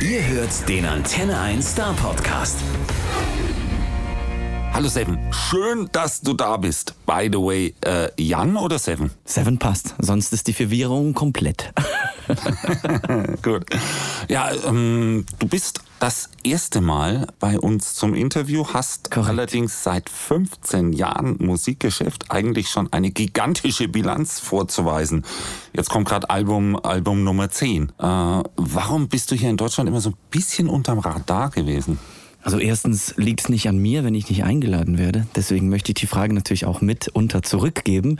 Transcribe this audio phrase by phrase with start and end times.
[0.00, 2.58] Ihr hört den Antenne 1 Star Podcast.
[4.72, 6.94] Hallo Seven, schön, dass du da bist.
[7.06, 9.10] By the way, äh, Jan oder Seven?
[9.24, 11.72] Seven passt, sonst ist die Verwirrung komplett.
[13.42, 13.64] Gut.
[14.28, 19.30] Ja, ähm, du bist das erste Mal bei uns zum Interview, hast Korrekt.
[19.30, 25.24] allerdings seit 15 Jahren Musikgeschäft eigentlich schon eine gigantische Bilanz vorzuweisen.
[25.72, 27.88] Jetzt kommt gerade Album, Album Nummer 10.
[27.88, 31.98] Äh, warum bist du hier in Deutschland immer so ein bisschen unterm Radar gewesen?
[32.44, 35.26] Also erstens liegt es nicht an mir, wenn ich nicht eingeladen werde.
[35.34, 38.18] Deswegen möchte ich die Frage natürlich auch mit unter zurückgeben.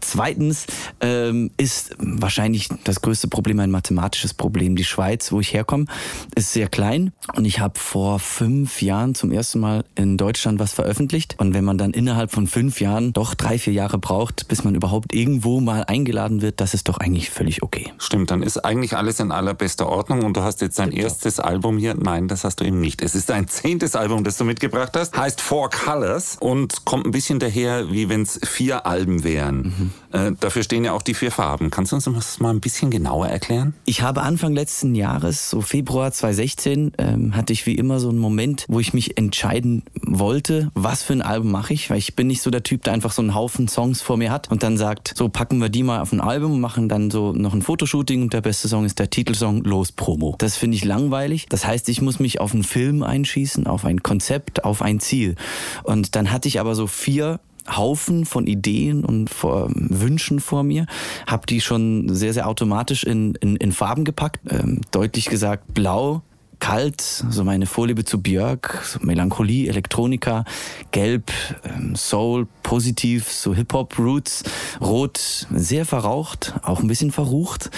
[0.00, 0.66] Zweitens
[1.00, 4.76] ähm, ist wahrscheinlich das größte Problem ein mathematisches Problem.
[4.76, 5.86] Die Schweiz, wo ich herkomme,
[6.34, 10.74] ist sehr klein und ich habe vor fünf Jahren zum ersten Mal in Deutschland was
[10.74, 11.36] veröffentlicht.
[11.38, 14.74] Und wenn man dann innerhalb von fünf Jahren doch drei, vier Jahre braucht, bis man
[14.74, 17.90] überhaupt irgendwo mal eingeladen wird, das ist doch eigentlich völlig okay.
[17.96, 21.78] Stimmt, dann ist eigentlich alles in allerbester Ordnung und du hast jetzt dein erstes Album
[21.78, 21.94] hier.
[21.94, 23.00] Nein, das hast du eben nicht.
[23.00, 25.16] Es ist dein zehntes Album, das du mitgebracht hast.
[25.16, 29.92] Heißt Four Colors und kommt ein bisschen daher, wie wenn es vier Alben wären.
[30.12, 31.70] Äh, dafür stehen ja auch die vier Farben.
[31.70, 33.74] Kannst du uns das mal ein bisschen genauer erklären?
[33.84, 38.18] Ich habe Anfang letzten Jahres, so Februar 2016, ähm, hatte ich wie immer so einen
[38.18, 42.26] Moment, wo ich mich entscheiden wollte, was für ein Album mache ich, weil ich bin
[42.26, 44.76] nicht so der Typ, der einfach so einen Haufen Songs vor mir hat und dann
[44.76, 48.22] sagt, so packen wir die mal auf ein Album, machen dann so noch ein Fotoshooting
[48.22, 50.34] und der beste Song ist der Titelsong Los Promo.
[50.38, 51.46] Das finde ich langweilig.
[51.48, 55.36] Das heißt, ich muss mich auf einen Film einschießen, auf ein Konzept, auf ein Ziel.
[55.82, 60.86] Und dann hatte ich aber so vier Haufen von Ideen und vor, Wünschen vor mir,
[61.26, 64.40] habe die schon sehr, sehr automatisch in, in, in Farben gepackt.
[64.50, 66.22] Ähm, deutlich gesagt blau,
[66.62, 70.44] kalt, so meine Vorliebe zu Björk, so Melancholie, Elektronika,
[70.92, 71.32] gelb,
[71.64, 74.44] ähm, Soul, positiv, so Hip-Hop-Roots,
[74.80, 77.70] rot, sehr verraucht, auch ein bisschen verrucht,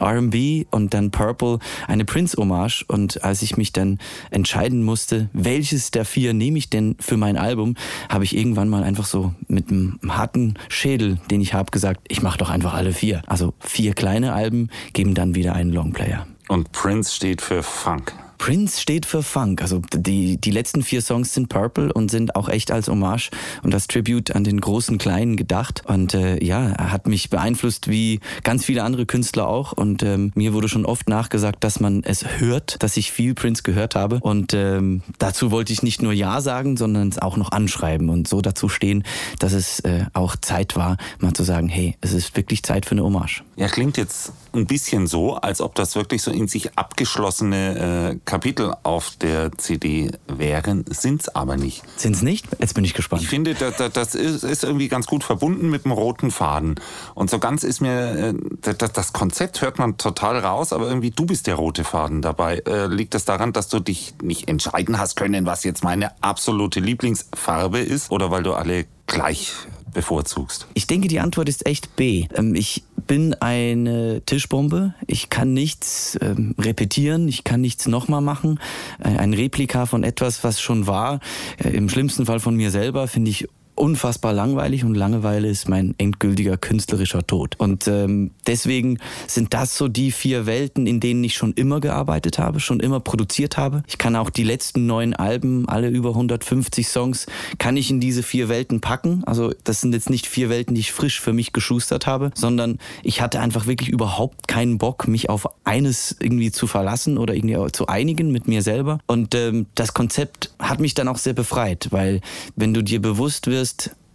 [0.00, 4.00] R&B und dann Purple, eine Prince-Hommage und als ich mich dann
[4.32, 7.76] entscheiden musste, welches der vier nehme ich denn für mein Album,
[8.08, 12.22] habe ich irgendwann mal einfach so mit einem harten Schädel, den ich habe, gesagt, ich
[12.22, 13.22] mache doch einfach alle vier.
[13.28, 16.26] Also vier kleine Alben geben dann wieder einen Longplayer.
[16.48, 18.12] Und Prince steht für Funk.
[18.42, 19.62] Prince steht für Funk.
[19.62, 23.30] Also die, die letzten vier Songs sind Purple und sind auch echt als Hommage
[23.62, 25.82] und als Tribute an den großen Kleinen gedacht.
[25.86, 29.70] Und äh, ja, er hat mich beeinflusst wie ganz viele andere Künstler auch.
[29.70, 33.62] Und ähm, mir wurde schon oft nachgesagt, dass man es hört, dass ich viel Prince
[33.62, 34.18] gehört habe.
[34.18, 38.26] Und ähm, dazu wollte ich nicht nur Ja sagen, sondern es auch noch anschreiben und
[38.26, 39.04] so dazu stehen,
[39.38, 42.96] dass es äh, auch Zeit war, mal zu sagen, hey, es ist wirklich Zeit für
[42.96, 43.44] eine Hommage.
[43.54, 48.18] Ja, klingt jetzt ein bisschen so, als ob das wirklich so in sich abgeschlossene äh,
[48.32, 51.82] Kapitel auf der CD wären, sind's aber nicht.
[51.98, 52.46] Sind's nicht?
[52.58, 53.20] Jetzt bin ich gespannt.
[53.20, 56.76] Ich finde, das, das ist, ist irgendwie ganz gut verbunden mit dem roten Faden.
[57.14, 61.10] Und so ganz ist mir, äh, das, das Konzept hört man total raus, aber irgendwie
[61.10, 62.62] du bist der rote Faden dabei.
[62.66, 66.80] Äh, liegt das daran, dass du dich nicht entscheiden hast können, was jetzt meine absolute
[66.80, 68.10] Lieblingsfarbe ist?
[68.10, 69.52] Oder weil du alle gleich
[69.92, 70.66] bevorzugst?
[70.74, 72.26] Ich denke, die Antwort ist echt B.
[72.34, 74.94] Ähm, Ich bin eine Tischbombe.
[75.06, 78.60] Ich kann nichts ähm, repetieren, ich kann nichts nochmal machen.
[79.00, 81.20] Äh, Ein Replika von etwas, was schon war,
[81.62, 83.48] äh, im schlimmsten Fall von mir selber, finde ich
[83.82, 87.56] unfassbar langweilig und Langeweile ist mein endgültiger künstlerischer Tod.
[87.58, 92.38] Und ähm, deswegen sind das so die vier Welten, in denen ich schon immer gearbeitet
[92.38, 93.82] habe, schon immer produziert habe.
[93.88, 97.26] Ich kann auch die letzten neun Alben, alle über 150 Songs,
[97.58, 99.24] kann ich in diese vier Welten packen.
[99.24, 102.78] Also das sind jetzt nicht vier Welten, die ich frisch für mich geschustert habe, sondern
[103.02, 107.72] ich hatte einfach wirklich überhaupt keinen Bock, mich auf eines irgendwie zu verlassen oder irgendwie
[107.72, 109.00] zu einigen mit mir selber.
[109.08, 112.20] Und ähm, das Konzept hat mich dann auch sehr befreit, weil
[112.54, 113.71] wenn du dir bewusst wirst,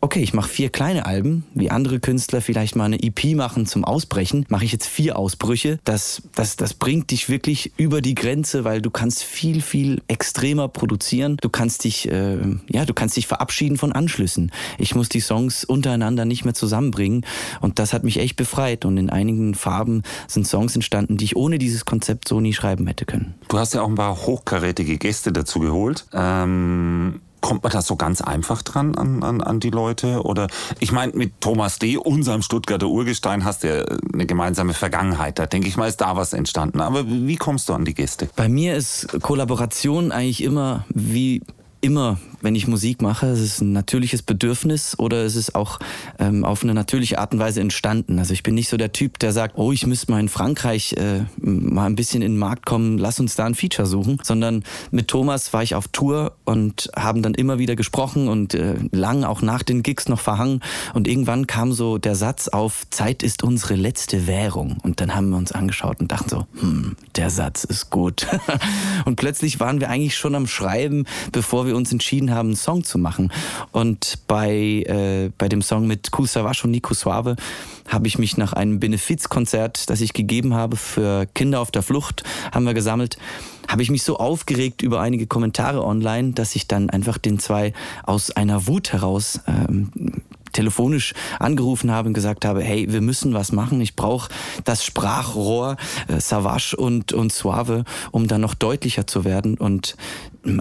[0.07, 3.83] okay, ich mache vier kleine Alben, wie andere Künstler vielleicht mal eine EP machen zum
[3.83, 5.79] Ausbrechen, mache ich jetzt vier Ausbrüche.
[5.83, 10.67] Das, das, das bringt dich wirklich über die Grenze, weil du kannst viel, viel extremer
[10.67, 11.37] produzieren.
[11.41, 12.37] Du kannst dich, äh,
[12.69, 14.51] ja, du kannst dich verabschieden von Anschlüssen.
[14.77, 17.25] Ich muss die Songs untereinander nicht mehr zusammenbringen
[17.59, 18.85] und das hat mich echt befreit.
[18.85, 22.87] Und in einigen Farben sind Songs entstanden, die ich ohne dieses Konzept so nie schreiben
[22.87, 23.35] hätte können.
[23.49, 26.05] Du hast ja auch ein paar hochkarätige Gäste dazu geholt.
[26.13, 30.23] Ähm, kommt man da so ganz einfach dran an, an, an die Leute?
[30.23, 30.47] Oder
[30.79, 35.39] ich meine, mit Thomas D., unserem Stuttgarter Urgestein, hast du ja eine gemeinsame Vergangenheit.
[35.39, 36.81] Da denke ich mal, ist da was entstanden.
[36.81, 38.29] Aber wie kommst du an die Gäste?
[38.35, 41.41] Bei mir ist Kollaboration eigentlich immer wie
[41.81, 42.17] immer,
[42.47, 45.79] wenn ich Musik mache, es ist ein natürliches Bedürfnis oder es ist auch
[46.17, 48.19] ähm, auf eine natürliche Art und Weise entstanden.
[48.19, 50.93] Also ich bin nicht so der Typ, der sagt, oh, ich müsste mal in Frankreich
[50.93, 54.63] äh, mal ein bisschen in den Markt kommen, lass uns da ein Feature suchen, sondern
[54.91, 59.25] mit Thomas war ich auf Tour und haben dann immer wieder gesprochen und äh, lang
[59.25, 60.61] auch nach den Gigs noch verhangen
[60.93, 65.31] und irgendwann kam so der Satz auf, Zeit ist unsere letzte Währung und dann haben
[65.31, 68.25] wir uns angeschaut und dachten so, hm, der Satz ist gut.
[69.05, 71.03] und plötzlich waren wir eigentlich schon am Schreiben,
[71.33, 73.31] bevor wir uns entschieden haben, einen Song zu machen.
[73.71, 74.51] Und bei,
[74.85, 77.35] äh, bei dem Song mit Kusavasch und Nico Suave
[77.87, 82.23] habe ich mich nach einem Benefizkonzert, das ich gegeben habe für Kinder auf der Flucht,
[82.51, 83.17] haben wir gesammelt,
[83.67, 87.73] habe ich mich so aufgeregt über einige Kommentare online, dass ich dann einfach den zwei
[88.03, 89.91] aus einer Wut heraus ähm,
[90.57, 93.79] telefonisch angerufen habe und gesagt habe, hey, wir müssen was machen.
[93.79, 94.29] Ich brauche
[94.63, 99.55] das Sprachrohr äh, Savage und, und Suave, um dann noch deutlicher zu werden.
[99.57, 99.95] Und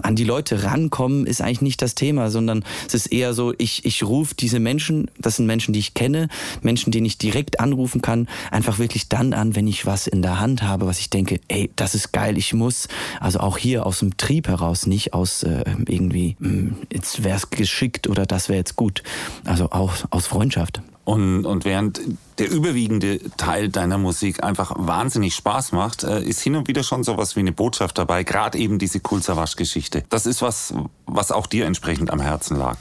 [0.03, 3.85] an die Leute rankommen ist eigentlich nicht das Thema, sondern es ist eher so, ich,
[3.85, 6.27] ich rufe diese Menschen, das sind Menschen, die ich kenne,
[6.61, 10.39] Menschen, die ich direkt anrufen kann, einfach wirklich dann an, wenn ich was in der
[10.39, 12.87] Hand habe, was ich denke, ey, das ist geil, ich muss,
[13.19, 17.37] also auch hier aus dem Trieb heraus, nicht aus äh, irgendwie, mh, hm, jetzt wäre
[17.37, 19.03] es geschickt oder das wäre jetzt gut,
[19.45, 20.81] also auch aus Freundschaft.
[21.07, 22.01] Und, und während
[22.37, 27.05] der überwiegende Teil deiner Musik einfach wahnsinnig Spaß macht, äh, ist hin und wieder schon
[27.05, 30.03] sowas wie eine Botschaft dabei, gerade eben diese Kulzawasch-Geschichte.
[30.09, 30.73] Das ist was,
[31.05, 32.75] was auch dir entsprechend am Herzen lag.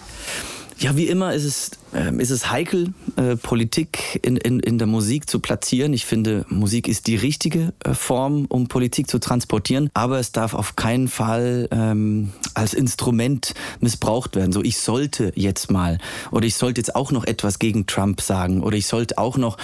[0.77, 5.31] Ja, wie immer ist es, ist es heikel, äh, Politik in, in, in der Musik
[5.31, 5.93] zu platzieren.
[5.93, 10.55] Ich finde, Musik ist die richtige äh, Form, um Politik zu transportieren, aber es darf
[10.55, 14.53] auf keinen Fall ähm, als Instrument missbraucht werden.
[14.53, 15.99] So, ich sollte jetzt mal
[16.31, 19.57] oder ich sollte jetzt auch noch etwas gegen Trump sagen oder ich sollte auch noch,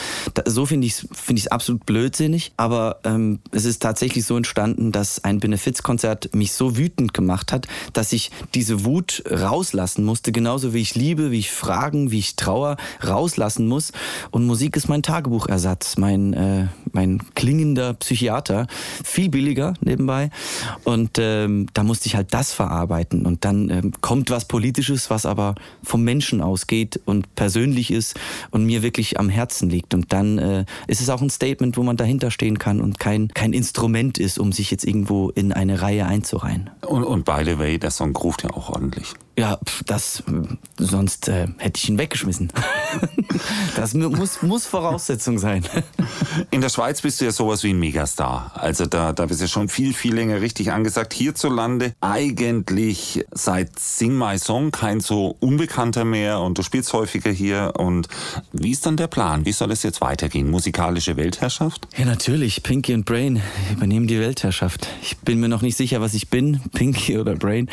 [0.46, 5.24] so finde ich es find absolut blödsinnig, aber ähm, es ist tatsächlich so entstanden, dass
[5.24, 10.80] ein Benefizkonzert mich so wütend gemacht hat, dass ich diese Wut rauslassen musste, genauso wie
[10.80, 12.76] ich Liebe, wie ich Fragen, wie ich Trauer
[13.06, 13.92] rauslassen muss.
[14.30, 18.66] Und Musik ist mein Tagebuchersatz, mein, äh, mein klingender Psychiater.
[19.04, 20.30] Viel billiger nebenbei.
[20.84, 23.26] Und ähm, da musste ich halt das verarbeiten.
[23.26, 28.19] Und dann ähm, kommt was Politisches, was aber vom Menschen ausgeht und persönlich ist
[28.50, 29.94] und mir wirklich am Herzen liegt.
[29.94, 33.28] Und dann äh, ist es auch ein Statement, wo man dahinter stehen kann und kein,
[33.28, 36.70] kein Instrument ist, um sich jetzt irgendwo in eine Reihe einzureihen.
[36.86, 39.14] Und, und by the way, der Song ruft ja auch ordentlich.
[39.38, 40.23] Ja, das,
[40.76, 42.52] sonst äh, hätte ich ihn weggeschmissen.
[43.76, 45.64] das muss, muss Voraussetzung sein.
[46.50, 48.52] In der Schweiz bist du ja sowas wie ein Megastar.
[48.55, 51.14] Also da, da bist du schon viel, viel länger richtig angesagt.
[51.14, 57.73] Hierzulande eigentlich seit Sing My Song kein so Unbekannter mehr und du spielst häufiger hier.
[57.79, 58.08] Und
[58.52, 59.46] wie ist dann der Plan?
[59.46, 60.50] Wie soll es jetzt weitergehen?
[60.50, 61.88] Musikalische Weltherrschaft?
[61.96, 62.62] Ja, natürlich.
[62.62, 63.40] Pinky und Brain
[63.73, 64.88] übernehmen die Weltherrschaft.
[65.00, 67.70] Ich bin mir noch nicht sicher, was ich bin, Pinky oder Brain.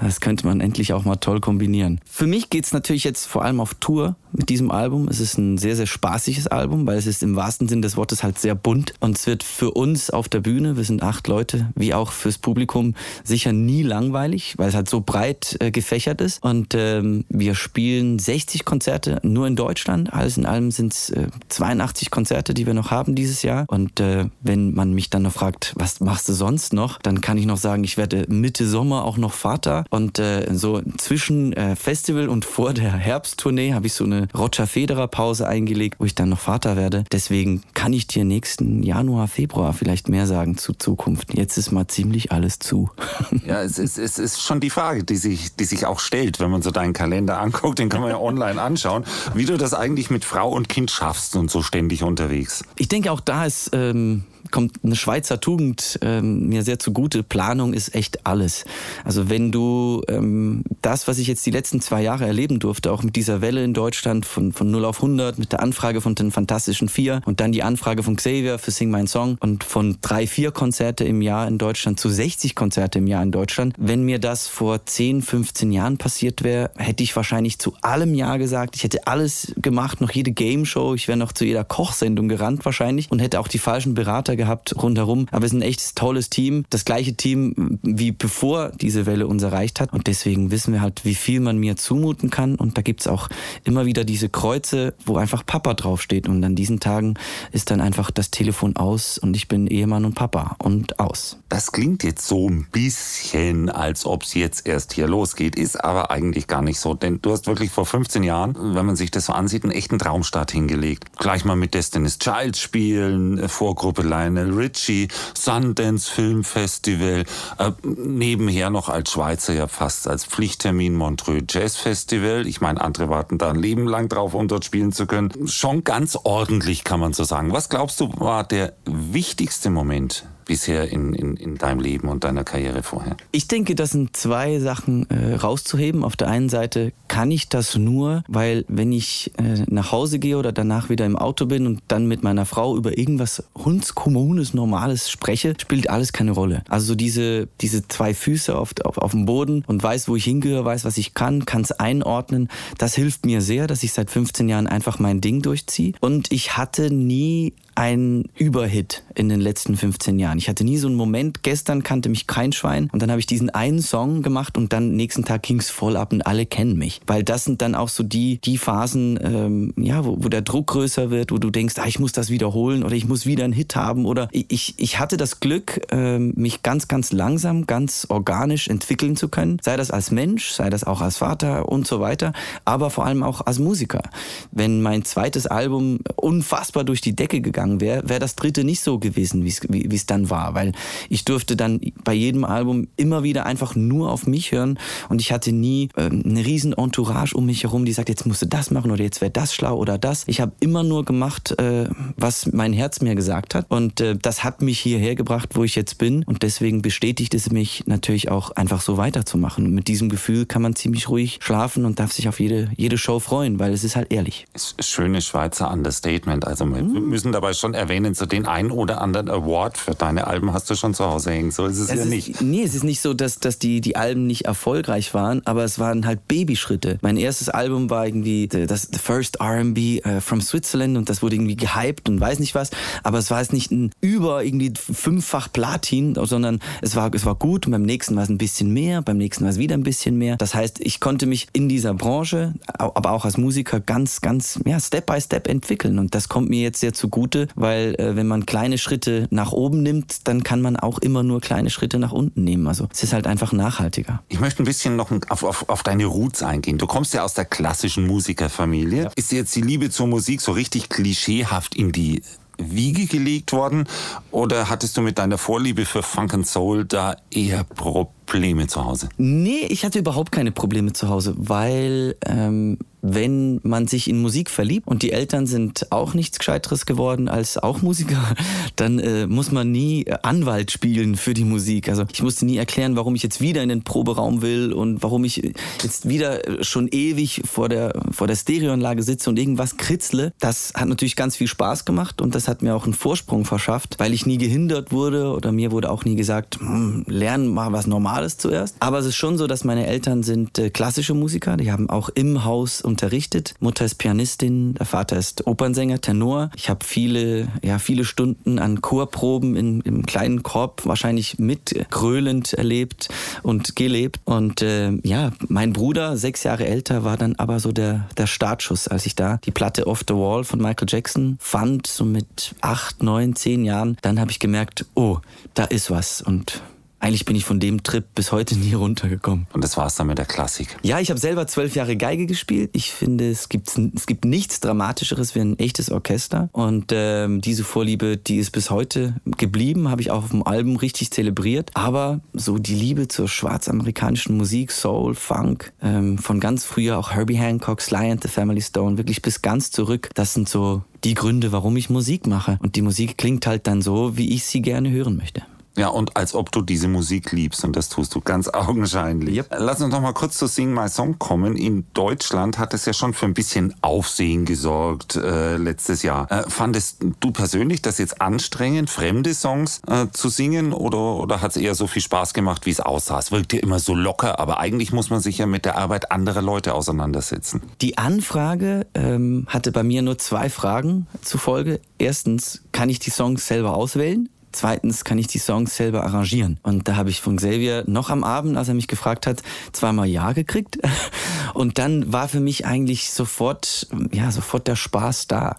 [0.00, 2.00] Das könnte man endlich auch auch mal toll kombinieren.
[2.08, 5.08] Für mich geht es natürlich jetzt vor allem auf Tour mit diesem Album.
[5.08, 8.22] Es ist ein sehr, sehr spaßiges Album, weil es ist im wahrsten Sinn des Wortes
[8.22, 8.94] halt sehr bunt.
[9.00, 12.38] Und es wird für uns auf der Bühne, wir sind acht Leute, wie auch fürs
[12.38, 12.94] Publikum
[13.24, 16.42] sicher nie langweilig, weil es halt so breit äh, gefächert ist.
[16.42, 20.12] Und ähm, wir spielen 60 Konzerte nur in Deutschland.
[20.12, 23.66] Alles in allem sind es äh, 82 Konzerte, die wir noch haben dieses Jahr.
[23.68, 27.38] Und äh, wenn man mich dann noch fragt, was machst du sonst noch, dann kann
[27.38, 29.84] ich noch sagen, ich werde Mitte Sommer auch noch Vater.
[29.90, 34.66] Und äh, so zwischen äh, Festival und vor der Herbsttournee habe ich so eine Roger
[34.66, 37.04] Federer Pause eingelegt, wo ich dann noch Vater werde.
[37.12, 41.34] Deswegen kann ich dir nächsten Januar, Februar vielleicht mehr sagen zu Zukunft.
[41.34, 42.90] Jetzt ist mal ziemlich alles zu.
[43.46, 46.50] Ja, es ist, es ist schon die Frage, die sich, die sich auch stellt, wenn
[46.50, 49.04] man so deinen Kalender anguckt, den kann man ja online anschauen,
[49.34, 52.64] wie du das eigentlich mit Frau und Kind schaffst und so ständig unterwegs.
[52.76, 57.22] Ich denke, auch da ist ähm, kommt eine Schweizer Tugend ähm, mir sehr zugute.
[57.22, 58.64] Planung ist echt alles.
[59.04, 63.02] Also wenn du ähm, das, was ich jetzt die letzten zwei Jahre erleben durfte, auch
[63.02, 66.30] mit dieser Welle in Deutschland von, von 0 auf 100, mit der Anfrage von den
[66.30, 70.26] Fantastischen Vier und dann die Anfrage von Xavier für Sing My Song und von drei,
[70.26, 73.74] vier Konzerte im Jahr in Deutschland zu 60 Konzerte im Jahr in Deutschland.
[73.78, 78.36] Wenn mir das vor 10, 15 Jahren passiert wäre, hätte ich wahrscheinlich zu allem Ja
[78.36, 78.76] gesagt.
[78.76, 80.94] Ich hätte alles gemacht, noch jede Game Show.
[80.94, 84.74] Ich wäre noch zu jeder Kochsendung gerannt wahrscheinlich und hätte auch die falschen Berater gehabt
[84.82, 85.26] rundherum.
[85.30, 86.64] Aber wir sind ein echt tolles Team.
[86.70, 89.92] Das gleiche Team wie bevor diese Welle uns erreicht hat.
[89.92, 92.54] Und deswegen wissen wir halt, wie viel man mir zumuten kann.
[92.54, 93.28] Und da gibt's auch
[93.64, 96.28] immer wieder diese Kreuze, wo einfach Papa draufsteht.
[96.28, 97.14] Und an diesen Tagen
[97.50, 101.38] ist dann einfach das Telefon aus und ich bin Ehemann und Papa und aus.
[101.48, 106.10] Das klingt jetzt so ein bisschen, als ob es jetzt erst hier losgeht, ist aber
[106.10, 106.94] eigentlich gar nicht so.
[106.94, 109.98] Denn du hast wirklich vor 15 Jahren, wenn man sich das so ansieht, einen echten
[109.98, 111.04] Traumstart hingelegt.
[111.18, 117.24] Gleich mal mit Destiny's Child spielen, Vorgruppe Lionel Ritchie, Sundance Film Festival,
[117.58, 122.46] äh, nebenher noch als Schweizer ja fast als Pflichttermin Montreux Jazz Festival.
[122.46, 125.48] Ich meine, andere warten da ein Leben lang drauf, um dort spielen zu können.
[125.48, 127.52] Schon ganz ordentlich, kann man so sagen.
[127.52, 132.44] Was glaubst du, war der wichtigste Moment bisher in, in, in deinem Leben und deiner
[132.44, 133.16] Karriere vorher?
[133.30, 136.04] Ich denke, das sind zwei Sachen äh, rauszuheben.
[136.04, 140.38] Auf der einen Seite kann ich das nur, weil wenn ich äh, nach Hause gehe
[140.38, 145.10] oder danach wieder im Auto bin und dann mit meiner Frau über irgendwas hundskommunes, normales
[145.10, 146.62] spreche, spielt alles keine Rolle.
[146.68, 150.24] Also so diese, diese zwei Füße auf, auf, auf dem Boden und weiß, wo ich
[150.24, 152.48] hingehöre, weiß, was ich kann, kann es einordnen.
[152.78, 155.92] Das hilft mir sehr, dass ich seit 15 Jahren einfach mein Ding durchziehe.
[156.00, 160.38] Und ich hatte nie ein Überhit in den letzten 15 Jahren.
[160.38, 163.26] Ich hatte nie so einen Moment, gestern kannte mich kein Schwein und dann habe ich
[163.26, 166.76] diesen einen Song gemacht und dann nächsten Tag ging es voll ab und alle kennen
[166.76, 167.00] mich.
[167.06, 170.68] Weil das sind dann auch so die, die Phasen, ähm, ja, wo, wo der Druck
[170.68, 173.52] größer wird, wo du denkst, ah, ich muss das wiederholen oder ich muss wieder einen
[173.52, 178.68] Hit haben oder ich, ich hatte das Glück, ähm, mich ganz, ganz langsam, ganz organisch
[178.68, 179.58] entwickeln zu können.
[179.62, 182.32] Sei das als Mensch, sei das auch als Vater und so weiter,
[182.64, 184.02] aber vor allem auch als Musiker.
[184.50, 188.80] Wenn mein zweites Album unfassbar durch die Decke gegangen gegangen wäre, wäre das dritte nicht
[188.80, 190.54] so gewesen, wie es dann war.
[190.54, 190.72] Weil
[191.08, 194.78] ich durfte dann bei jedem Album immer wieder einfach nur auf mich hören
[195.08, 198.42] und ich hatte nie äh, eine riesen Entourage um mich herum, die sagt, jetzt musst
[198.42, 200.24] du das machen oder jetzt wäre das schlau oder das.
[200.26, 204.44] Ich habe immer nur gemacht, äh, was mein Herz mir gesagt hat und äh, das
[204.44, 208.50] hat mich hierher gebracht, wo ich jetzt bin und deswegen bestätigt es mich natürlich auch
[208.52, 209.72] einfach so weiterzumachen.
[209.72, 213.20] Mit diesem Gefühl kann man ziemlich ruhig schlafen und darf sich auf jede, jede Show
[213.20, 214.46] freuen, weil es ist halt ehrlich.
[214.80, 216.46] Schönes Schweizer Understatement.
[216.46, 217.08] Also wir mm.
[217.08, 220.74] müssen dabei schon erwähnen, so den einen oder anderen Award für deine Alben hast du
[220.74, 221.50] schon zu Hause hängen.
[221.50, 222.40] So ist es, es ja ist, nicht.
[222.40, 225.78] Nee, es ist nicht so, dass, dass die, die Alben nicht erfolgreich waren, aber es
[225.78, 226.98] waren halt Babyschritte.
[227.02, 231.36] Mein erstes Album war irgendwie das The First R&B uh, from Switzerland und das wurde
[231.36, 232.70] irgendwie gehypt und weiß nicht was,
[233.02, 237.34] aber es war jetzt nicht ein über irgendwie fünffach Platin, sondern es war, es war
[237.34, 239.82] gut und beim nächsten war es ein bisschen mehr, beim nächsten war es wieder ein
[239.82, 240.36] bisschen mehr.
[240.36, 244.80] Das heißt, ich konnte mich in dieser Branche, aber auch als Musiker ganz, ganz, ja,
[244.80, 248.46] Step by Step entwickeln und das kommt mir jetzt sehr zugute, weil äh, wenn man
[248.46, 252.44] kleine Schritte nach oben nimmt, dann kann man auch immer nur kleine Schritte nach unten
[252.44, 252.66] nehmen.
[252.66, 254.22] Also es ist halt einfach nachhaltiger.
[254.28, 256.78] Ich möchte ein bisschen noch auf, auf, auf deine Roots eingehen.
[256.78, 259.04] Du kommst ja aus der klassischen Musikerfamilie.
[259.04, 259.10] Ja.
[259.16, 262.22] Ist dir jetzt die Liebe zur Musik so richtig klischeehaft in die
[262.58, 263.86] Wiege gelegt worden?
[264.30, 268.21] Oder hattest du mit deiner Vorliebe für Funk and Soul da eher Probleme
[268.68, 269.08] zu Hause?
[269.18, 274.48] Nee, ich hatte überhaupt keine Probleme zu Hause, weil ähm, wenn man sich in Musik
[274.48, 278.22] verliebt und die Eltern sind auch nichts Gescheiteres geworden als auch Musiker,
[278.76, 281.88] dann äh, muss man nie Anwalt spielen für die Musik.
[281.88, 285.24] Also ich musste nie erklären, warum ich jetzt wieder in den Proberaum will und warum
[285.24, 290.32] ich jetzt wieder schon ewig vor der, vor der Stereoanlage sitze und irgendwas kritzle.
[290.38, 293.96] Das hat natürlich ganz viel Spaß gemacht und das hat mir auch einen Vorsprung verschafft,
[293.98, 297.88] weil ich nie gehindert wurde oder mir wurde auch nie gesagt, hm, lernen mal was
[297.88, 298.76] Normales zuerst.
[298.80, 302.08] Aber es ist schon so, dass meine Eltern sind äh, klassische Musiker, die haben auch
[302.08, 303.54] im Haus unterrichtet.
[303.60, 306.50] Mutter ist Pianistin, der Vater ist Opernsänger, Tenor.
[306.56, 312.52] Ich habe viele, ja, viele Stunden an Chorproben in, im kleinen Korb wahrscheinlich mit gröhlend
[312.52, 313.08] erlebt
[313.42, 314.20] und gelebt.
[314.24, 318.88] Und äh, ja, mein Bruder, sechs Jahre älter, war dann aber so der, der Startschuss,
[318.88, 323.02] als ich da die Platte Off the Wall von Michael Jackson fand, so mit acht,
[323.02, 323.96] neun, zehn Jahren.
[324.02, 325.18] Dann habe ich gemerkt, oh,
[325.54, 326.22] da ist was.
[326.22, 326.62] Und
[327.02, 329.46] eigentlich bin ich von dem Trip bis heute nie runtergekommen.
[329.52, 330.76] Und das war es dann mit der Klassik?
[330.82, 332.70] Ja, ich habe selber zwölf Jahre Geige gespielt.
[332.72, 336.48] Ich finde, es gibt, es gibt nichts Dramatischeres wie ein echtes Orchester.
[336.52, 340.76] Und ähm, diese Vorliebe, die ist bis heute geblieben, habe ich auch auf dem Album
[340.76, 341.70] richtig zelebriert.
[341.74, 347.36] Aber so die Liebe zur schwarzamerikanischen Musik, Soul, Funk, ähm, von ganz früher auch Herbie
[347.36, 351.50] Hancock, Sly and the Family Stone, wirklich bis ganz zurück, das sind so die Gründe,
[351.50, 352.58] warum ich Musik mache.
[352.62, 355.42] Und die Musik klingt halt dann so, wie ich sie gerne hören möchte.
[355.76, 359.36] Ja, und als ob du diese Musik liebst und das tust du ganz augenscheinlich.
[359.36, 359.56] Yep.
[359.58, 361.56] Lass uns noch mal kurz zu Sing My Song kommen.
[361.56, 366.30] In Deutschland hat es ja schon für ein bisschen Aufsehen gesorgt äh, letztes Jahr.
[366.30, 371.52] Äh, fandest du persönlich das jetzt anstrengend, fremde Songs äh, zu singen oder, oder hat
[371.52, 373.18] es eher so viel Spaß gemacht, wie es aussah?
[373.18, 376.12] Es wirkt ja immer so locker, aber eigentlich muss man sich ja mit der Arbeit
[376.12, 377.62] anderer Leute auseinandersetzen.
[377.80, 381.80] Die Anfrage ähm, hatte bei mir nur zwei Fragen zufolge.
[381.98, 384.28] Erstens, kann ich die Songs selber auswählen?
[384.52, 386.58] Zweitens kann ich die Songs selber arrangieren.
[386.62, 389.42] Und da habe ich von Xavier noch am Abend, als er mich gefragt hat,
[389.72, 390.78] zweimal Ja gekriegt.
[391.54, 395.56] Und dann war für mich eigentlich sofort, ja, sofort der Spaß da.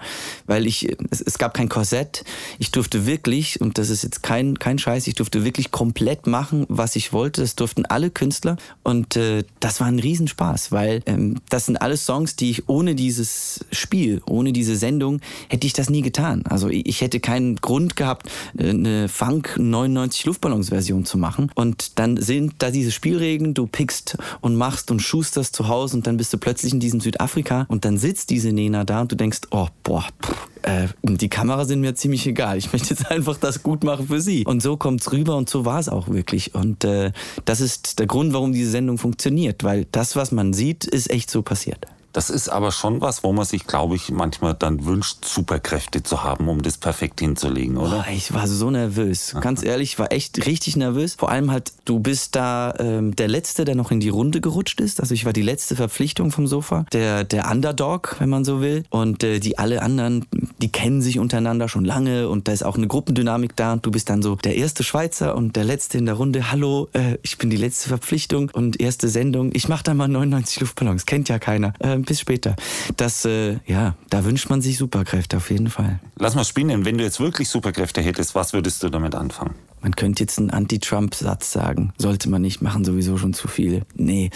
[0.48, 2.24] Weil ich, es, es gab kein Korsett.
[2.58, 6.66] Ich durfte wirklich, und das ist jetzt kein, kein Scheiß, ich durfte wirklich komplett machen,
[6.68, 7.42] was ich wollte.
[7.42, 8.58] Das durften alle Künstler.
[8.84, 12.96] Und äh, das war ein Riesenspaß, weil ähm, das sind alles Songs, die ich ohne
[12.96, 16.44] dieses Spiel, ohne diese Sendung, hätte ich das nie getan.
[16.46, 21.52] Also ich hätte keinen Grund gehabt, äh, eine Funk 99 Luftballons-Version zu machen.
[21.56, 26.08] Und dann sind da diese Spielregeln, du pickst und machst und schusterst zu Hause und
[26.08, 29.16] dann bist du plötzlich in diesem Südafrika und dann sitzt diese Nena da und du
[29.16, 32.58] denkst, oh, boah, pff, äh, die Kamera sind mir ziemlich egal.
[32.58, 34.46] Ich möchte jetzt einfach das gut machen für sie.
[34.46, 36.56] Und so kommt's rüber und so war es auch wirklich.
[36.56, 37.12] Und äh,
[37.46, 41.30] das ist der Grund, warum diese Sendung funktioniert, weil das, was man sieht, ist echt
[41.30, 41.86] so passiert.
[42.14, 46.24] Das ist aber schon was, wo man sich, glaube ich, manchmal dann wünscht, Superkräfte zu
[46.24, 48.04] haben, um das perfekt hinzulegen, oder?
[48.04, 49.36] Boah, ich war so nervös.
[49.42, 51.16] Ganz ehrlich, ich war echt richtig nervös.
[51.16, 54.80] Vor allem halt, du bist da ähm, der Letzte, der noch in die Runde gerutscht
[54.80, 55.02] ist.
[55.02, 56.86] Also ich war die letzte Verpflichtung vom Sofa.
[56.94, 58.84] Der, der Underdog, wenn man so will.
[58.92, 60.26] Und äh, die alle anderen,
[60.62, 63.74] die kennen sich untereinander schon lange und da ist auch eine Gruppendynamik da.
[63.74, 66.52] Und du bist dann so der erste Schweizer und der Letzte in der Runde.
[66.52, 69.50] Hallo, äh, ich bin die letzte Verpflichtung und erste Sendung.
[69.54, 71.08] Ich mach da mal 99 Luftballons.
[71.08, 71.74] Kennt ja keiner.
[71.80, 72.56] Ähm, bis später.
[72.98, 76.00] Das, äh, ja, da wünscht man sich Superkräfte auf jeden Fall.
[76.18, 76.86] Lass mal spinnen.
[76.86, 79.56] Wenn du jetzt wirklich Superkräfte hättest, was würdest du damit anfangen?
[79.82, 81.94] Man könnte jetzt einen Anti-Trump-Satz sagen.
[81.98, 83.82] Sollte man nicht machen, sowieso schon zu viele.
[83.96, 84.30] Nee,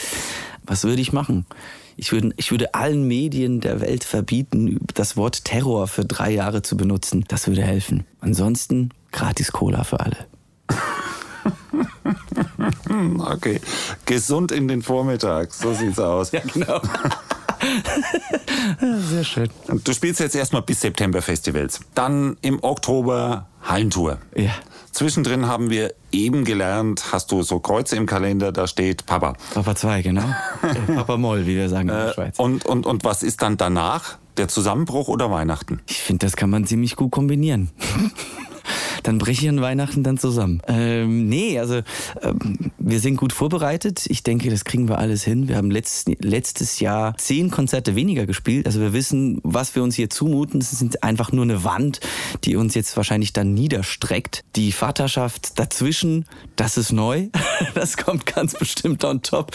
[0.65, 1.45] was würde ich machen?
[1.95, 6.61] Ich würde, ich würde allen Medien der Welt verbieten, das Wort Terror für drei Jahre
[6.61, 7.25] zu benutzen.
[7.27, 8.05] Das würde helfen.
[8.19, 10.17] Ansonsten gratis Cola für alle.
[13.19, 13.59] Okay.
[14.05, 15.53] Gesund in den Vormittag.
[15.53, 16.31] So sieht's aus.
[16.37, 16.81] Ja, genau.
[19.09, 19.49] Sehr schön.
[19.83, 21.79] Du spielst jetzt erstmal bis September Festivals.
[21.95, 24.19] Dann im Oktober Hallentour.
[24.35, 24.51] Ja.
[24.91, 29.33] Zwischendrin haben wir eben gelernt, hast du so Kreuze im Kalender, da steht Papa.
[29.53, 30.23] Papa 2, genau.
[30.63, 32.39] Äh, Papa Moll, wie wir sagen in der Äh, Schweiz.
[32.39, 34.17] und, und, und was ist dann danach?
[34.37, 35.81] Der Zusammenbruch oder Weihnachten?
[35.87, 37.69] Ich finde, das kann man ziemlich gut kombinieren.
[39.07, 40.61] dann breche ich an Weihnachten dann zusammen.
[40.67, 41.81] Ähm, nee, also
[42.21, 44.05] ähm, wir sind gut vorbereitet.
[44.09, 45.47] Ich denke, das kriegen wir alles hin.
[45.47, 48.65] Wir haben letzt, letztes Jahr zehn Konzerte weniger gespielt.
[48.65, 50.59] Also wir wissen, was wir uns hier zumuten.
[50.59, 52.01] Es sind einfach nur eine Wand,
[52.43, 54.43] die uns jetzt wahrscheinlich dann niederstreckt.
[54.57, 56.25] Die Vaterschaft dazwischen,
[56.57, 57.27] das ist neu.
[57.73, 59.51] Das kommt ganz bestimmt on top,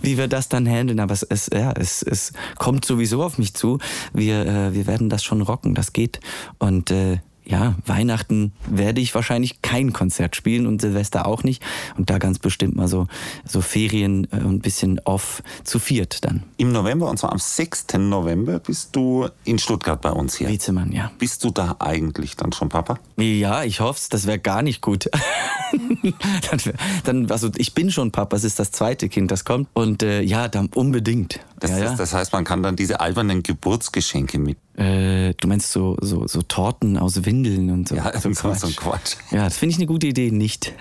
[0.00, 1.00] wie wir das dann handeln.
[1.00, 3.78] Aber es, es, ja, es, es kommt sowieso auf mich zu.
[4.12, 5.74] Wir, äh, wir werden das schon rocken.
[5.74, 6.20] Das geht.
[6.58, 11.62] Und äh, ja, Weihnachten werde ich wahrscheinlich kein Konzert spielen und Silvester auch nicht.
[11.96, 13.06] Und da ganz bestimmt mal so,
[13.44, 16.42] so Ferien äh, und ein bisschen off zu viert dann.
[16.56, 17.86] Im November, und zwar am 6.
[17.98, 20.48] November, bist du in Stuttgart bei uns hier.
[20.48, 21.10] Witzemann, ja.
[21.18, 22.98] Bist du da eigentlich dann schon Papa?
[23.16, 25.10] Ja, ich hoffe Das wäre gar nicht gut.
[26.50, 26.74] dann, wär,
[27.04, 28.36] dann, also ich bin schon Papa.
[28.36, 29.68] Es ist das zweite Kind, das kommt.
[29.74, 31.40] Und äh, ja, dann unbedingt.
[31.64, 31.92] Das, ja, ja.
[31.92, 34.58] Ist, das heißt, man kann dann diese albernen Geburtsgeschenke mit.
[34.76, 37.94] Äh, du meinst so, so, so Torten aus Windeln und so.
[37.94, 39.16] Ja, so so, so ein Quatsch.
[39.30, 40.74] Ja, das finde ich eine gute Idee, nicht.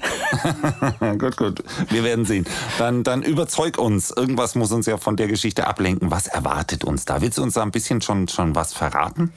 [1.19, 1.63] gut, gut.
[1.89, 2.45] Wir werden sehen.
[2.79, 4.11] Dann, dann überzeug uns.
[4.11, 6.11] Irgendwas muss uns ja von der Geschichte ablenken.
[6.11, 7.21] Was erwartet uns da?
[7.21, 9.31] Willst du uns da ein bisschen schon, schon was verraten?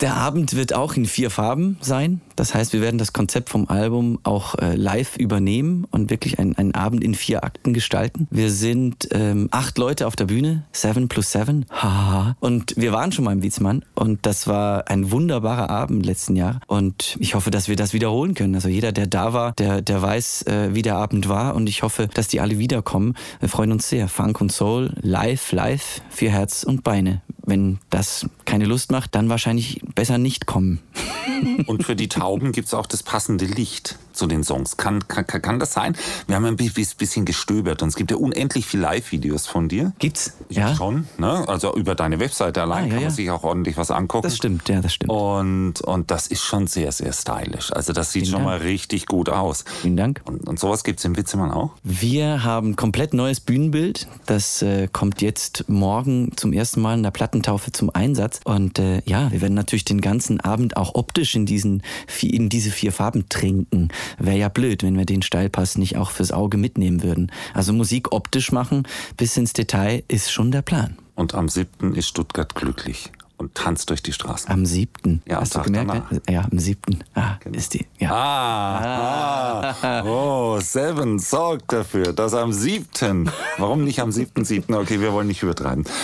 [0.00, 2.22] Der Abend wird auch in vier Farben sein.
[2.34, 6.56] Das heißt, wir werden das Konzept vom Album auch äh, live übernehmen und wirklich einen,
[6.56, 8.26] einen Abend in vier Akten gestalten.
[8.30, 12.36] Wir sind ähm, acht Leute auf der Bühne, seven plus seven, haha.
[12.40, 16.60] Und wir waren schon mal im Wiesmann und das war ein wunderbarer Abend letzten Jahr.
[16.66, 18.54] Und ich hoffe, dass wir das wiederholen können.
[18.54, 21.54] Also jeder, der da war, der, der weiß, äh, wie der Abend war.
[21.54, 23.14] Und ich hoffe, dass die alle wiederkommen.
[23.40, 24.08] Wir freuen uns sehr.
[24.08, 27.22] Funk und Soul, live, live, für Herz und Beine.
[27.44, 30.80] Wenn das keine Lust macht, dann wahrscheinlich besser nicht kommen.
[31.66, 34.76] Und für die Tauben gibt es auch das passende Licht zu den Songs.
[34.76, 35.96] Kann, kann, kann das sein?
[36.26, 39.68] Wir haben ein bi- bi- bisschen gestöbert und es gibt ja unendlich viel Live-Videos von
[39.68, 39.92] dir.
[39.98, 40.34] Gibt's?
[40.50, 40.74] Ja.
[40.76, 41.48] Schon, ne?
[41.48, 43.10] Also über deine Webseite allein Ah, ja, kann man ja.
[43.10, 44.22] sich auch ordentlich was angucken.
[44.22, 45.10] Das stimmt, ja, das stimmt.
[45.10, 47.72] Und, und das ist schon sehr, sehr stylisch.
[47.72, 48.60] Also das sieht Vielen schon Dank.
[48.60, 49.64] mal richtig gut aus.
[49.80, 50.20] Vielen Dank.
[50.26, 51.70] Und, und sowas gibt's im Witzemann auch?
[51.82, 54.06] Wir haben komplett neues Bühnenbild.
[54.26, 58.40] Das äh, kommt jetzt morgen zum ersten Mal in der Plattentaufe zum Einsatz.
[58.44, 61.82] Und äh, ja, wir werden natürlich den ganzen Abend auch optisch in, diesen,
[62.20, 63.88] in diese vier Farben trinken.
[64.18, 67.32] Wäre ja blöd, wenn wir den Steilpass nicht auch fürs Auge mitnehmen würden.
[67.54, 68.84] Also Musik optisch machen
[69.16, 70.96] bis ins Detail ist schon der Plan.
[71.14, 71.94] Und am 7.
[71.94, 74.50] ist Stuttgart glücklich und tanzt durch die Straßen.
[74.50, 75.22] Am siebten.
[75.26, 75.88] Ja, am Hast du gemerkt?
[75.90, 76.10] danach.
[76.28, 77.02] Ja, am siebten.
[77.14, 77.86] Ah, ist die.
[77.98, 78.10] Ja.
[78.12, 83.30] Ah, ah, oh, Seven sorgt dafür, dass am 7.
[83.58, 84.78] Warum nicht am 7.7.?
[84.78, 85.84] Okay, wir wollen nicht übertreiben.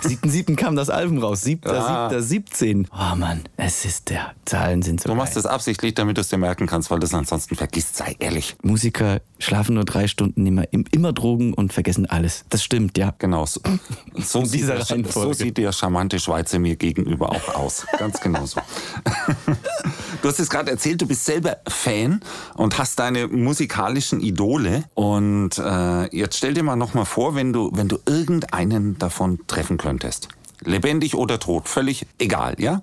[0.00, 1.42] Siebten, siebten kam das Album raus.
[1.42, 2.08] Siebter, Ah.
[2.08, 2.86] siebter, siebzehn.
[2.92, 4.32] Oh Mann, es ist der.
[4.44, 5.42] Zahlen sind so Du machst geil.
[5.42, 8.56] das absichtlich, damit du es dir merken kannst, weil du es ansonsten vergisst, sei ehrlich.
[8.62, 12.44] Musiker schlafen nur drei Stunden, nehmen immer, immer Drogen und vergessen alles.
[12.48, 13.12] Das stimmt, ja.
[13.18, 13.60] Genau, so,
[14.14, 17.86] so, sieht, der, so sieht der charmante Schweizer mir gegenüber auch aus.
[17.98, 18.60] Ganz genau so.
[20.20, 22.20] Du hast es gerade erzählt, du bist selber Fan
[22.56, 24.82] und hast deine musikalischen Idole.
[24.94, 29.38] Und äh, jetzt stell dir mal noch mal vor, wenn du, wenn du irgendeinen davon
[29.46, 30.28] treffen könntest.
[30.60, 32.82] Lebendig oder tot, völlig egal, ja?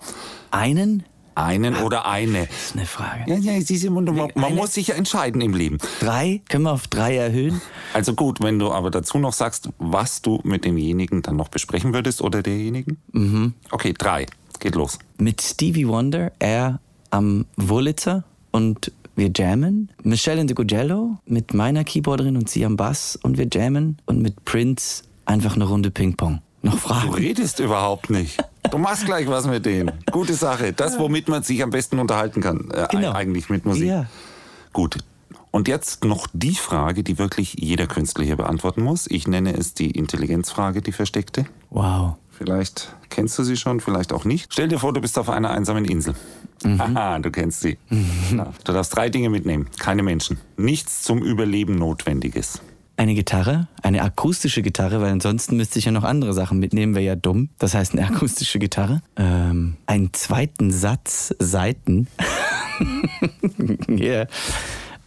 [0.49, 1.03] Einen?
[1.35, 2.47] Einen oder eine.
[2.47, 3.23] Das ist eine Frage.
[3.27, 5.77] Ja, ja, du, man, man muss sich ja entscheiden im Leben.
[5.99, 6.41] Drei?
[6.49, 7.61] Können wir auf drei erhöhen?
[7.93, 11.93] Also gut, wenn du aber dazu noch sagst, was du mit demjenigen dann noch besprechen
[11.93, 12.97] würdest oder derjenigen.
[13.11, 13.53] Mhm.
[13.71, 14.25] Okay, drei.
[14.59, 14.97] Geht los.
[15.17, 16.79] Mit Stevie Wonder, er
[17.11, 19.89] am Wurlitzer und wir jammen.
[20.03, 23.97] Michelle Indigogello mit meiner Keyboarderin und sie am Bass und wir jammen.
[24.05, 26.41] Und mit Prince einfach eine Runde Ping-Pong.
[26.61, 27.13] Noch Du Fragen?
[27.13, 28.41] redest überhaupt nicht.
[28.71, 29.91] Du machst gleich was mit denen.
[30.11, 30.73] Gute Sache.
[30.73, 32.69] Das, womit man sich am besten unterhalten kann.
[32.71, 33.11] Äh, Genau.
[33.13, 33.87] Eigentlich mit Musik.
[33.87, 34.05] Ja.
[34.73, 34.97] Gut.
[35.51, 39.07] Und jetzt noch die Frage, die wirklich jeder Künstler hier beantworten muss.
[39.07, 41.45] Ich nenne es die Intelligenzfrage, die versteckte.
[41.69, 42.15] Wow.
[42.29, 44.51] Vielleicht kennst du sie schon, vielleicht auch nicht.
[44.51, 46.15] Stell dir vor, du bist auf einer einsamen Insel.
[46.65, 47.77] Aha, du kennst sie.
[48.33, 49.67] Na, du darfst drei Dinge mitnehmen.
[49.79, 50.37] Keine Menschen.
[50.57, 52.59] Nichts zum Überleben Notwendiges.
[52.97, 57.03] Eine Gitarre, eine akustische Gitarre, weil ansonsten müsste ich ja noch andere Sachen mitnehmen, wäre
[57.03, 57.49] ja dumm.
[57.59, 59.01] Das heißt eine akustische Gitarre.
[59.17, 62.07] Ähm, einen zweiten Satz Seiten.
[63.89, 64.27] yeah.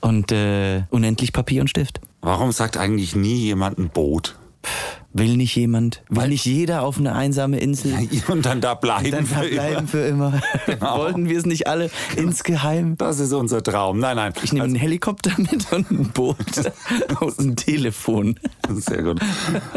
[0.00, 2.00] Und äh, unendlich Papier und Stift.
[2.20, 4.36] Warum sagt eigentlich nie jemand ein Boot?
[5.14, 7.94] Will nicht jemand, will nicht jeder auf eine einsame Insel
[8.28, 9.10] Und dann da bleiben.
[9.10, 9.88] dann für verbleiben immer.
[9.88, 10.40] für immer.
[10.80, 12.94] Wollten wir es nicht alle insgeheim?
[12.98, 13.98] Das ist unser Traum.
[14.00, 14.34] Nein, nein.
[14.42, 16.36] Ich nehme einen Helikopter mit und ein Boot
[17.20, 18.38] und ein Telefon.
[18.68, 19.18] Sehr gut.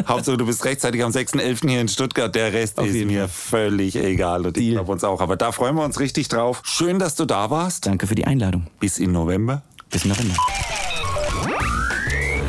[0.05, 1.69] Hauptsache, du bist rechtzeitig am 6.11.
[1.69, 2.35] hier in Stuttgart.
[2.35, 4.45] Der Rest Auf ist mir völlig egal.
[4.45, 5.21] Und ich glaube uns auch.
[5.21, 6.61] Aber da freuen wir uns richtig drauf.
[6.65, 7.85] Schön, dass du da warst.
[7.85, 8.67] Danke für die Einladung.
[8.81, 9.61] Bis in November.
[9.89, 10.35] Bis November.